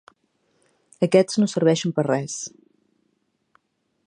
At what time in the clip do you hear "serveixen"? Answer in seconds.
1.53-1.95